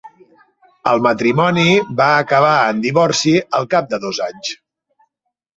El 0.91 1.01
matrimoni 1.07 1.65
va 2.01 2.09
acabar 2.23 2.55
en 2.71 2.81
divorci 2.87 3.35
al 3.59 3.71
cap 3.75 3.93
de 3.93 4.01
dos 4.07 4.23
anys. 4.31 4.55